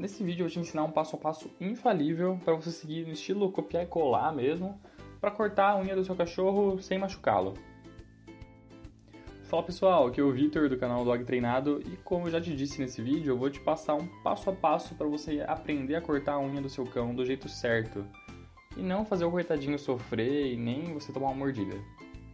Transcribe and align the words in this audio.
Nesse 0.00 0.24
vídeo 0.24 0.44
eu 0.44 0.46
vou 0.46 0.50
te 0.50 0.58
ensinar 0.58 0.82
um 0.82 0.90
passo 0.90 1.14
a 1.14 1.18
passo 1.18 1.50
infalível 1.60 2.40
para 2.42 2.54
você 2.54 2.70
seguir 2.70 3.04
no 3.04 3.12
estilo 3.12 3.52
copiar 3.52 3.82
e 3.82 3.86
colar 3.86 4.34
mesmo, 4.34 4.80
para 5.20 5.30
cortar 5.30 5.72
a 5.72 5.78
unha 5.78 5.94
do 5.94 6.02
seu 6.02 6.16
cachorro 6.16 6.80
sem 6.80 6.98
machucá-lo. 6.98 7.52
Fala 9.42 9.62
pessoal, 9.62 10.06
aqui 10.06 10.18
é 10.18 10.24
o 10.24 10.32
Vitor 10.32 10.70
do 10.70 10.78
canal 10.78 11.04
Dog 11.04 11.22
Treinado 11.24 11.82
e 11.84 11.98
como 11.98 12.26
eu 12.26 12.30
já 12.30 12.40
te 12.40 12.56
disse 12.56 12.80
nesse 12.80 13.02
vídeo, 13.02 13.32
eu 13.32 13.36
vou 13.36 13.50
te 13.50 13.60
passar 13.60 13.94
um 13.94 14.06
passo 14.22 14.48
a 14.48 14.54
passo 14.54 14.94
para 14.94 15.06
você 15.06 15.44
aprender 15.46 15.96
a 15.96 16.00
cortar 16.00 16.32
a 16.32 16.40
unha 16.40 16.62
do 16.62 16.70
seu 16.70 16.86
cão 16.86 17.14
do 17.14 17.26
jeito 17.26 17.46
certo 17.46 18.02
e 18.78 18.80
não 18.80 19.04
fazer 19.04 19.26
o 19.26 19.30
coitadinho 19.30 19.78
sofrer 19.78 20.50
e 20.50 20.56
nem 20.56 20.94
você 20.94 21.12
tomar 21.12 21.26
uma 21.26 21.34
mordida. 21.34 21.76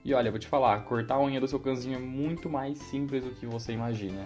E 0.04 0.14
olha, 0.14 0.30
vou 0.30 0.38
te 0.38 0.46
falar, 0.46 0.84
cortar 0.84 1.16
a 1.16 1.20
unha 1.20 1.40
do 1.40 1.48
seu 1.48 1.58
cãozinho 1.58 1.96
é 1.96 2.00
muito 2.00 2.48
mais 2.48 2.78
simples 2.78 3.24
do 3.24 3.32
que 3.32 3.44
você 3.44 3.72
imagina. 3.72 4.24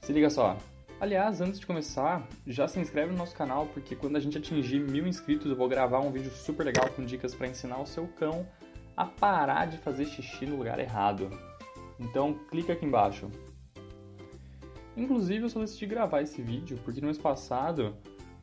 Se 0.00 0.10
liga 0.10 0.30
só. 0.30 0.56
Aliás, 1.00 1.40
antes 1.40 1.60
de 1.60 1.66
começar, 1.66 2.26
já 2.44 2.66
se 2.66 2.80
inscreve 2.80 3.12
no 3.12 3.18
nosso 3.18 3.32
canal 3.32 3.66
porque 3.66 3.94
quando 3.94 4.16
a 4.16 4.20
gente 4.20 4.36
atingir 4.36 4.80
mil 4.80 5.06
inscritos 5.06 5.48
eu 5.48 5.56
vou 5.56 5.68
gravar 5.68 6.00
um 6.00 6.10
vídeo 6.10 6.32
super 6.32 6.64
legal 6.64 6.90
com 6.90 7.04
dicas 7.04 7.36
para 7.36 7.46
ensinar 7.46 7.78
o 7.78 7.86
seu 7.86 8.08
cão 8.08 8.44
a 8.96 9.04
parar 9.04 9.66
de 9.66 9.78
fazer 9.78 10.06
xixi 10.06 10.44
no 10.44 10.56
lugar 10.56 10.80
errado. 10.80 11.30
Então 12.00 12.34
clica 12.50 12.72
aqui 12.72 12.84
embaixo. 12.84 13.30
Inclusive 14.96 15.44
eu 15.44 15.48
só 15.48 15.60
decidi 15.60 15.86
gravar 15.86 16.22
esse 16.22 16.42
vídeo 16.42 16.76
porque 16.84 17.00
no 17.00 17.06
mês 17.06 17.18
passado, 17.18 17.94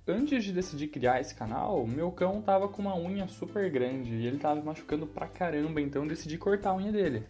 antes 0.07 0.41
de 0.41 0.53
decidir 0.53 0.87
criar 0.87 1.19
esse 1.19 1.35
canal, 1.35 1.85
meu 1.85 2.09
cão 2.09 2.41
tava 2.41 2.69
com 2.69 2.81
uma 2.81 2.95
unha 2.95 3.27
super 3.27 3.69
grande 3.69 4.15
e 4.15 4.25
ele 4.25 4.37
tava 4.37 4.61
machucando 4.61 5.05
pra 5.05 5.27
caramba, 5.27 5.81
então 5.81 6.03
eu 6.03 6.07
decidi 6.07 6.37
cortar 6.37 6.69
a 6.69 6.77
unha 6.77 6.93
dele. 6.93 7.27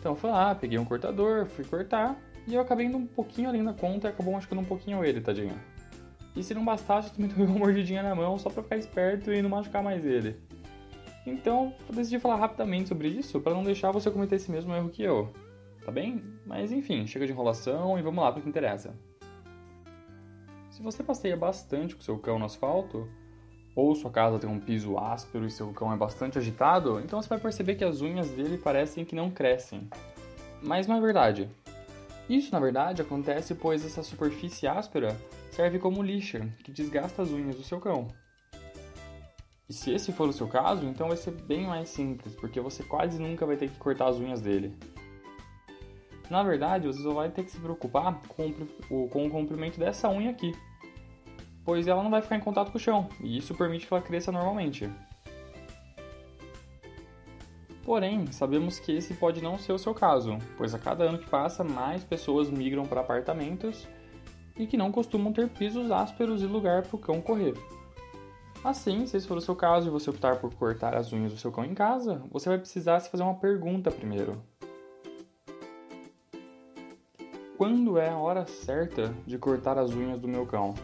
Então 0.00 0.12
eu 0.12 0.16
fui 0.16 0.30
lá, 0.30 0.54
peguei 0.54 0.78
um 0.78 0.84
cortador, 0.86 1.44
fui 1.44 1.62
cortar 1.62 2.18
e 2.46 2.54
eu 2.54 2.60
acabei 2.60 2.86
indo 2.86 2.96
um 2.96 3.06
pouquinho 3.06 3.48
além 3.48 3.64
da 3.64 3.72
conta 3.72 4.06
e 4.06 4.10
acabou 4.10 4.32
machucando 4.32 4.62
um 4.62 4.64
pouquinho 4.64 5.04
ele, 5.04 5.20
tadinho. 5.20 5.58
E 6.34 6.42
se 6.42 6.54
não 6.54 6.64
bastasse, 6.64 7.08
eu 7.08 7.14
também 7.14 7.30
tomei 7.32 7.46
uma 7.46 7.58
mordidinha 7.58 8.02
na 8.02 8.14
mão 8.14 8.38
só 8.38 8.50
pra 8.50 8.62
ficar 8.62 8.76
esperto 8.76 9.32
e 9.32 9.42
não 9.42 9.50
machucar 9.50 9.82
mais 9.82 10.04
ele. 10.04 10.36
Então, 11.26 11.74
eu 11.88 11.94
decidi 11.94 12.20
falar 12.20 12.36
rapidamente 12.36 12.88
sobre 12.88 13.08
isso 13.08 13.40
para 13.40 13.54
não 13.54 13.64
deixar 13.64 13.90
você 13.90 14.10
cometer 14.10 14.36
esse 14.36 14.50
mesmo 14.50 14.72
erro 14.74 14.90
que 14.90 15.02
eu. 15.02 15.32
Tá 15.84 15.90
bem? 15.90 16.22
Mas 16.44 16.70
enfim, 16.70 17.06
chega 17.06 17.26
de 17.26 17.32
enrolação 17.32 17.98
e 17.98 18.02
vamos 18.02 18.22
lá 18.22 18.30
para 18.30 18.40
o 18.40 18.42
que 18.42 18.48
interessa. 18.48 18.94
Se 20.70 20.82
você 20.82 21.02
passeia 21.02 21.36
bastante 21.36 21.96
com 21.96 22.02
seu 22.02 22.18
cão 22.18 22.38
no 22.38 22.44
asfalto, 22.44 23.08
ou 23.74 23.94
sua 23.94 24.10
casa 24.10 24.38
tem 24.38 24.48
um 24.48 24.60
piso 24.60 24.98
áspero 24.98 25.46
e 25.46 25.50
seu 25.50 25.72
cão 25.72 25.92
é 25.92 25.96
bastante 25.96 26.38
agitado, 26.38 27.00
então 27.00 27.20
você 27.20 27.28
vai 27.28 27.38
perceber 27.38 27.74
que 27.74 27.84
as 27.84 28.00
unhas 28.00 28.30
dele 28.30 28.58
parecem 28.58 29.04
que 29.04 29.14
não 29.14 29.30
crescem. 29.30 29.88
Mas 30.62 30.86
não 30.86 30.96
é 30.96 31.00
verdade. 31.00 31.48
Isso, 32.28 32.52
na 32.52 32.58
verdade, 32.58 33.02
acontece 33.02 33.54
pois 33.54 33.84
essa 33.84 34.02
superfície 34.02 34.66
áspera 34.66 35.16
serve 35.50 35.78
como 35.78 36.02
lixa, 36.02 36.48
que 36.64 36.72
desgasta 36.72 37.22
as 37.22 37.30
unhas 37.30 37.56
do 37.56 37.62
seu 37.62 37.80
cão. 37.80 38.08
E 39.68 39.72
se 39.72 39.92
esse 39.92 40.12
for 40.12 40.28
o 40.28 40.32
seu 40.32 40.46
caso, 40.46 40.84
então 40.86 41.08
vai 41.08 41.16
ser 41.16 41.32
bem 41.32 41.66
mais 41.66 41.88
simples, 41.88 42.34
porque 42.34 42.60
você 42.60 42.84
quase 42.84 43.20
nunca 43.20 43.46
vai 43.46 43.56
ter 43.56 43.68
que 43.68 43.78
cortar 43.78 44.08
as 44.08 44.16
unhas 44.16 44.40
dele. 44.40 44.76
Na 46.28 46.42
verdade, 46.42 46.86
você 46.86 47.02
só 47.02 47.12
vai 47.12 47.30
ter 47.30 47.44
que 47.44 47.50
se 47.50 47.58
preocupar 47.58 48.20
com 48.28 48.52
o, 48.90 49.08
com 49.08 49.26
o 49.26 49.30
comprimento 49.30 49.78
dessa 49.78 50.10
unha 50.10 50.30
aqui, 50.30 50.52
pois 51.64 51.86
ela 51.86 52.02
não 52.02 52.10
vai 52.10 52.22
ficar 52.22 52.36
em 52.36 52.40
contato 52.40 52.70
com 52.70 52.78
o 52.78 52.80
chão, 52.80 53.08
e 53.20 53.38
isso 53.38 53.54
permite 53.54 53.86
que 53.86 53.94
ela 53.94 54.02
cresça 54.02 54.32
normalmente. 54.32 54.90
Porém, 57.86 58.26
sabemos 58.32 58.80
que 58.80 58.90
esse 58.90 59.14
pode 59.14 59.40
não 59.40 59.56
ser 59.56 59.72
o 59.72 59.78
seu 59.78 59.94
caso, 59.94 60.38
pois 60.58 60.74
a 60.74 60.78
cada 60.78 61.04
ano 61.04 61.18
que 61.18 61.30
passa, 61.30 61.62
mais 61.62 62.02
pessoas 62.02 62.50
migram 62.50 62.84
para 62.84 63.00
apartamentos 63.00 63.86
e 64.58 64.66
que 64.66 64.76
não 64.76 64.90
costumam 64.90 65.32
ter 65.32 65.48
pisos 65.48 65.92
ásperos 65.92 66.42
e 66.42 66.46
lugar 66.46 66.82
para 66.82 66.96
o 66.96 66.98
cão 66.98 67.20
correr. 67.20 67.54
Assim, 68.64 69.06
se 69.06 69.16
esse 69.16 69.28
for 69.28 69.36
o 69.36 69.40
seu 69.40 69.54
caso 69.54 69.86
e 69.86 69.90
você 69.92 70.10
optar 70.10 70.40
por 70.40 70.52
cortar 70.54 70.96
as 70.96 71.12
unhas 71.12 71.32
do 71.32 71.38
seu 71.38 71.52
cão 71.52 71.64
em 71.64 71.74
casa, 71.74 72.20
você 72.28 72.48
vai 72.48 72.58
precisar 72.58 72.98
se 72.98 73.08
fazer 73.08 73.22
uma 73.22 73.36
pergunta 73.36 73.88
primeiro. 73.92 74.42
Quando 77.56 77.98
é 77.98 78.08
a 78.08 78.18
hora 78.18 78.48
certa 78.48 79.14
de 79.24 79.38
cortar 79.38 79.78
as 79.78 79.92
unhas 79.92 80.18
do 80.18 80.26
meu 80.26 80.44
cão? 80.44 80.74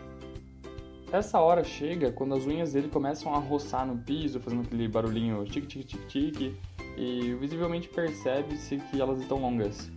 Essa 1.12 1.40
hora 1.40 1.64
chega 1.64 2.12
quando 2.12 2.34
as 2.34 2.46
unhas 2.46 2.72
dele 2.72 2.88
começam 2.88 3.34
a 3.34 3.38
roçar 3.38 3.84
no 3.84 3.98
piso, 3.98 4.40
fazendo 4.40 4.62
aquele 4.62 4.88
barulhinho 4.88 5.44
tic-tic-tic-tic, 5.44 6.56
e 6.96 7.34
visivelmente 7.34 7.88
percebe-se 7.88 8.78
que 8.78 9.00
elas 9.00 9.20
estão 9.20 9.38
longas. 9.38 9.90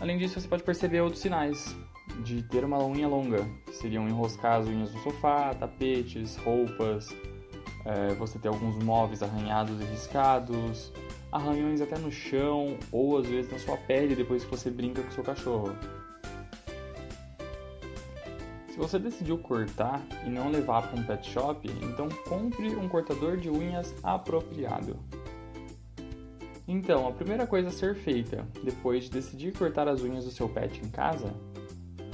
Além 0.00 0.18
disso, 0.18 0.40
você 0.40 0.48
pode 0.48 0.62
perceber 0.62 1.00
outros 1.00 1.22
sinais 1.22 1.76
de 2.24 2.42
ter 2.42 2.64
uma 2.64 2.84
unha 2.84 3.08
longa, 3.08 3.44
que 3.66 3.74
seriam 3.74 4.08
enroscar 4.08 4.60
as 4.60 4.66
unhas 4.66 4.92
no 4.92 5.00
sofá, 5.00 5.54
tapetes, 5.54 6.36
roupas, 6.36 7.14
é, 7.84 8.14
você 8.14 8.38
ter 8.38 8.48
alguns 8.48 8.76
móveis 8.82 9.22
arranhados 9.22 9.80
e 9.80 9.84
riscados, 9.84 10.92
arranhões 11.30 11.80
até 11.80 11.98
no 11.98 12.12
chão 12.12 12.76
ou 12.90 13.18
às 13.18 13.26
vezes 13.26 13.50
na 13.50 13.58
sua 13.58 13.76
pele 13.76 14.14
depois 14.14 14.44
que 14.44 14.50
você 14.50 14.70
brinca 14.70 15.02
com 15.02 15.10
seu 15.10 15.24
cachorro. 15.24 15.74
Se 18.68 18.78
você 18.78 18.98
decidiu 18.98 19.36
cortar 19.38 20.02
e 20.26 20.30
não 20.30 20.50
levar 20.50 20.88
para 20.88 20.98
um 20.98 21.04
pet 21.04 21.28
shop, 21.30 21.70
então 21.82 22.08
compre 22.28 22.74
um 22.74 22.88
cortador 22.88 23.36
de 23.36 23.50
unhas 23.50 23.94
apropriado. 24.02 24.98
Então, 26.66 27.08
a 27.08 27.12
primeira 27.12 27.46
coisa 27.46 27.68
a 27.68 27.72
ser 27.72 27.94
feita 27.94 28.46
depois 28.62 29.04
de 29.04 29.10
decidir 29.10 29.52
cortar 29.52 29.88
as 29.88 30.00
unhas 30.02 30.24
do 30.24 30.30
seu 30.30 30.48
pet 30.48 30.80
em 30.80 30.88
casa 30.88 31.34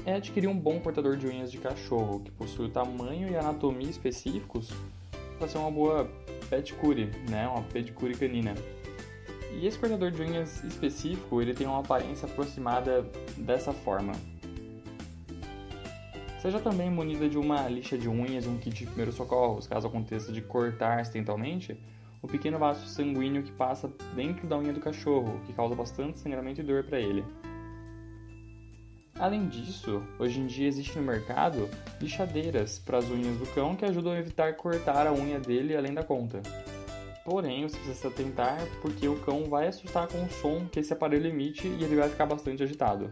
é 0.06 0.14
adquirir 0.14 0.48
um 0.48 0.59
bom 0.59 0.81
cortador 0.81 1.16
de 1.16 1.26
unhas 1.26 1.53
de 1.53 1.59
cachorro 1.59 2.20
que 2.20 2.31
possui 2.31 2.66
o 2.66 2.70
tamanho 2.70 3.28
e 3.28 3.37
anatomia 3.37 3.91
específicos 3.91 4.70
para 5.38 5.47
ser 5.47 5.58
uma 5.58 5.70
boa 5.70 6.10
pedicure, 6.48 7.10
né, 7.28 7.47
uma 7.47 7.62
pedicure 7.62 8.14
canina. 8.14 8.54
E 9.53 9.66
esse 9.66 9.78
cortador 9.78 10.10
de 10.10 10.22
unhas 10.22 10.64
específico 10.64 11.42
ele 11.42 11.53
tem 11.53 11.66
uma 11.66 11.81
aparência 11.81 12.26
aproximada 12.26 13.03
dessa 13.37 13.72
forma. 13.72 14.12
Seja 16.41 16.60
também 16.60 16.88
munida 16.88 17.28
de 17.28 17.37
uma 17.37 17.69
lixa 17.69 17.98
de 17.98 18.08
unhas 18.08 18.47
um 18.47 18.56
kit 18.56 18.78
de 18.78 18.87
primeiros 18.87 19.16
socorros, 19.16 19.66
caso 19.66 19.88
aconteça 19.88 20.32
de 20.32 20.41
cortar 20.41 21.00
acidentalmente, 21.00 21.76
o 22.22 22.26
pequeno 22.26 22.58
vaso 22.58 22.86
sanguíneo 22.86 23.42
que 23.42 23.52
passa 23.52 23.92
dentro 24.14 24.46
da 24.46 24.58
unha 24.58 24.72
do 24.72 24.80
cachorro, 24.80 25.40
que 25.46 25.52
causa 25.52 25.74
bastante 25.74 26.18
sangramento 26.18 26.60
e 26.60 26.64
dor 26.64 26.84
para 26.84 26.98
ele. 26.98 27.24
Além 29.18 29.48
disso, 29.48 30.02
hoje 30.18 30.38
em 30.38 30.46
dia 30.46 30.68
existe 30.68 30.96
no 30.96 31.04
mercado 31.04 31.68
lixadeiras 32.00 32.78
para 32.78 32.98
as 32.98 33.10
unhas 33.10 33.36
do 33.36 33.46
cão 33.52 33.74
que 33.74 33.84
ajudam 33.84 34.12
a 34.12 34.18
evitar 34.18 34.54
cortar 34.54 35.08
a 35.08 35.12
unha 35.12 35.40
dele 35.40 35.76
além 35.76 35.92
da 35.92 36.04
conta. 36.04 36.40
Porém, 37.24 37.62
você 37.62 37.76
precisa 37.76 37.98
se 37.98 38.06
atentar 38.06 38.58
porque 38.80 39.08
o 39.08 39.18
cão 39.20 39.44
vai 39.44 39.66
assustar 39.66 40.06
com 40.06 40.22
o 40.22 40.30
som 40.30 40.66
que 40.66 40.80
esse 40.80 40.92
aparelho 40.92 41.26
emite 41.26 41.66
e 41.66 41.84
ele 41.84 41.96
vai 41.96 42.08
ficar 42.08 42.26
bastante 42.26 42.62
agitado. 42.62 43.10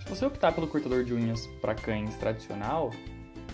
Se 0.00 0.08
você 0.08 0.24
optar 0.24 0.52
pelo 0.52 0.66
cortador 0.66 1.04
de 1.04 1.12
unhas 1.12 1.46
para 1.60 1.74
cães 1.74 2.16
tradicional, 2.16 2.90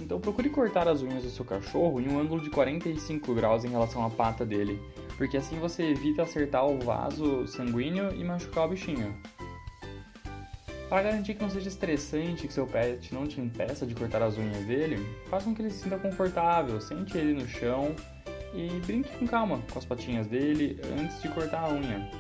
então 0.01 0.21
procure 0.21 0.49
cortar 0.51 0.89
as 0.89 1.03
unhas 1.03 1.23
do 1.23 1.31
seu 1.31 1.45
cachorro 1.45 2.01
em 2.01 2.09
um 2.09 2.19
ângulo 2.19 2.41
de 2.41 2.51
45 2.51 3.35
graus 3.35 3.65
em 3.65 3.69
relação 3.69 4.05
à 4.05 4.11
pata 4.11 4.45
dele, 4.45 4.81
porque 5.17 5.37
assim 5.37 5.59
você 5.59 5.85
evita 5.85 6.23
acertar 6.23 6.67
o 6.67 6.79
vaso 6.79 7.47
sanguíneo 7.47 8.15
e 8.15 8.25
machucar 8.25 8.67
o 8.67 8.71
bichinho. 8.71 9.15
Para 10.89 11.05
garantir 11.05 11.35
que 11.35 11.43
não 11.43 11.49
seja 11.49 11.69
estressante 11.69 12.47
que 12.47 12.53
seu 12.53 12.67
pet 12.67 13.15
não 13.15 13.27
te 13.27 13.41
impeça 13.41 13.87
de 13.87 13.95
cortar 13.95 14.23
as 14.23 14.37
unhas 14.37 14.67
dele, 14.67 14.97
faça 15.31 15.47
com 15.47 15.55
que 15.55 15.63
ele 15.63 15.71
se 15.71 15.85
sinta 15.85 15.99
confortável, 15.99 16.81
sente 16.81 17.17
ele 17.17 17.33
no 17.33 17.49
chão 17.49 17.97
e 18.55 18.69
brinque 18.87 19.17
com 19.17 19.27
calma 19.27 19.63
com 19.73 19.79
as 19.79 19.87
patinhas 19.87 20.27
dele 20.27 20.79
antes 21.01 21.23
de 21.23 21.29
cortar 21.31 21.63
a 21.63 21.73
unha. 21.73 22.11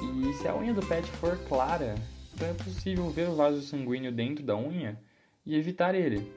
E 0.00 0.32
se 0.34 0.48
a 0.48 0.56
unha 0.56 0.72
do 0.72 0.80
pet 0.86 1.06
for 1.12 1.36
clara, 1.48 1.94
então 2.34 2.48
é 2.48 2.54
possível 2.54 3.10
ver 3.10 3.28
o 3.28 3.34
vaso 3.34 3.60
sanguíneo 3.60 4.10
dentro 4.10 4.42
da 4.42 4.56
unha 4.56 4.98
e 5.44 5.54
evitar 5.54 5.94
ele. 5.94 6.32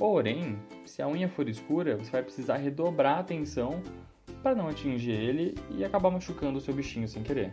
Porém, 0.00 0.58
se 0.86 1.02
a 1.02 1.06
unha 1.06 1.28
for 1.28 1.46
escura, 1.46 1.94
você 1.94 2.10
vai 2.10 2.22
precisar 2.22 2.56
redobrar 2.56 3.18
a 3.18 3.20
atenção 3.20 3.82
para 4.42 4.54
não 4.54 4.66
atingir 4.66 5.10
ele 5.10 5.54
e 5.76 5.84
acabar 5.84 6.10
machucando 6.10 6.56
o 6.56 6.60
seu 6.60 6.72
bichinho 6.72 7.06
sem 7.06 7.22
querer. 7.22 7.52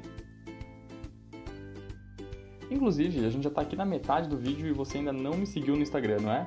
Inclusive, 2.71 3.25
a 3.25 3.29
gente 3.29 3.44
já 3.44 3.49
está 3.49 3.59
aqui 3.59 3.75
na 3.75 3.83
metade 3.83 4.29
do 4.29 4.38
vídeo 4.38 4.65
e 4.65 4.71
você 4.71 4.97
ainda 4.97 5.11
não 5.11 5.33
me 5.33 5.45
seguiu 5.45 5.75
no 5.75 5.81
Instagram, 5.81 6.21
não 6.21 6.31
é? 6.31 6.45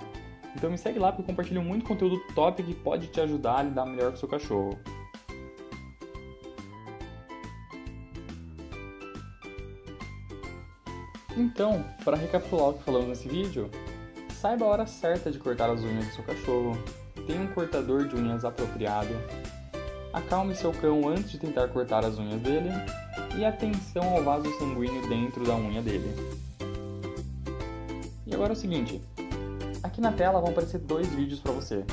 Então 0.57 0.71
me 0.71 0.79
segue 0.79 0.99
lá 0.99 1.13
porque 1.13 1.21
eu 1.21 1.27
compartilho 1.27 1.63
muito 1.63 1.85
conteúdo 1.85 2.19
top 2.35 2.63
que 2.63 2.75
pode 2.75 3.09
te 3.09 3.21
ajudar 3.21 3.59
a 3.59 3.63
lidar 3.65 3.85
melhor 3.85 4.09
com 4.09 4.17
o 4.17 4.19
seu 4.19 4.29
cachorro. 4.29 4.79
Então, 11.37 11.85
para 12.03 12.17
recapitular 12.17 12.71
o 12.71 12.73
que 12.73 12.85
falamos 12.85 13.09
nesse 13.09 13.29
vídeo, 13.29 13.71
Saiba 14.41 14.65
a 14.65 14.69
hora 14.69 14.87
certa 14.87 15.31
de 15.31 15.39
cortar 15.39 15.69
as 15.69 15.83
unhas 15.83 16.07
do 16.07 16.15
seu 16.15 16.25
cachorro. 16.25 16.73
Tenha 17.27 17.43
um 17.43 17.49
cortador 17.49 18.09
de 18.09 18.17
unhas 18.17 18.43
apropriado. 18.43 19.11
Acalme 20.15 20.55
seu 20.55 20.73
cão 20.73 21.07
antes 21.07 21.33
de 21.33 21.39
tentar 21.39 21.69
cortar 21.69 22.07
as 22.07 22.19
unhas 22.19 22.41
dele. 22.41 22.71
E 23.37 23.45
atenção 23.45 24.03
ao 24.03 24.25
vaso 24.25 24.51
sanguíneo 24.59 25.07
dentro 25.11 25.45
da 25.45 25.55
unha 25.55 25.83
dele. 25.83 26.11
E 28.27 28.35
agora 28.35 28.53
é 28.53 28.57
o 28.57 28.57
seguinte, 28.57 29.03
aqui 29.83 30.01
na 30.01 30.11
tela 30.11 30.41
vão 30.41 30.51
aparecer 30.51 30.79
dois 30.79 31.07
vídeos 31.09 31.41
para 31.41 31.53
você. 31.53 31.85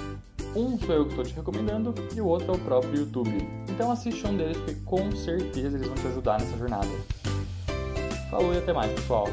Um 0.56 0.80
sou 0.80 0.96
eu 0.96 1.04
que 1.04 1.10
estou 1.10 1.26
te 1.26 1.34
recomendando 1.34 1.94
e 2.16 2.22
o 2.22 2.28
outro 2.28 2.54
é 2.54 2.56
o 2.56 2.60
próprio 2.60 3.02
YouTube. 3.02 3.46
Então 3.68 3.92
assiste 3.92 4.26
um 4.26 4.38
deles 4.38 4.56
porque 4.58 4.76
com 4.86 5.12
certeza 5.12 5.76
eles 5.76 5.88
vão 5.88 5.96
te 5.96 6.08
ajudar 6.08 6.40
nessa 6.40 6.58
jornada. 6.58 6.88
Falou 8.32 8.54
e 8.54 8.58
até 8.58 8.72
mais, 8.72 8.92
pessoal! 8.94 9.28